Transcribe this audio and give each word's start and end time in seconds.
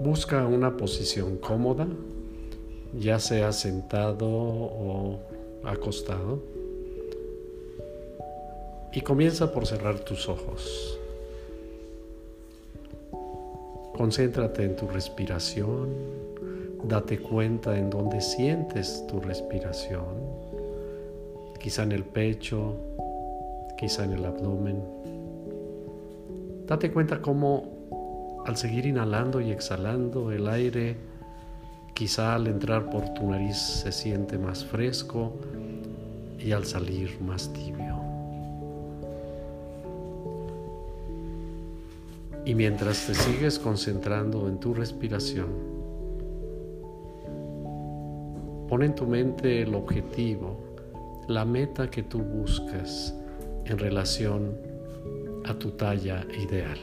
Busca 0.00 0.46
una 0.46 0.76
posición 0.76 1.38
cómoda, 1.38 1.88
ya 2.98 3.18
sea 3.18 3.52
sentado 3.52 4.28
o 4.28 5.18
acostado. 5.64 6.40
Y 8.92 9.00
comienza 9.00 9.52
por 9.52 9.66
cerrar 9.66 9.98
tus 9.98 10.28
ojos. 10.28 10.98
Concéntrate 13.96 14.62
en 14.64 14.76
tu 14.76 14.86
respiración, 14.86 15.88
date 16.84 17.18
cuenta 17.18 17.76
en 17.76 17.90
dónde 17.90 18.20
sientes 18.20 19.04
tu 19.08 19.18
respiración, 19.18 20.14
quizá 21.58 21.82
en 21.82 21.90
el 21.90 22.04
pecho, 22.04 22.76
quizá 23.76 24.04
en 24.04 24.12
el 24.12 24.24
abdomen. 24.24 24.80
Date 26.68 26.92
cuenta 26.92 27.20
cómo 27.20 27.77
al 28.48 28.56
seguir 28.56 28.86
inhalando 28.86 29.42
y 29.42 29.50
exhalando 29.50 30.32
el 30.32 30.48
aire, 30.48 30.96
quizá 31.92 32.34
al 32.34 32.46
entrar 32.46 32.88
por 32.88 33.12
tu 33.12 33.30
nariz 33.30 33.58
se 33.58 33.92
siente 33.92 34.38
más 34.38 34.64
fresco 34.64 35.34
y 36.38 36.52
al 36.52 36.64
salir 36.64 37.20
más 37.20 37.52
tibio. 37.52 37.94
Y 42.46 42.54
mientras 42.54 43.06
te 43.06 43.14
sigues 43.14 43.58
concentrando 43.58 44.48
en 44.48 44.58
tu 44.58 44.72
respiración, 44.72 45.48
pon 48.66 48.82
en 48.82 48.94
tu 48.94 49.06
mente 49.06 49.60
el 49.60 49.74
objetivo, 49.74 50.58
la 51.28 51.44
meta 51.44 51.90
que 51.90 52.02
tú 52.02 52.20
buscas 52.20 53.14
en 53.66 53.76
relación 53.76 54.56
a 55.44 55.52
tu 55.52 55.72
talla 55.72 56.26
ideal. 56.32 56.78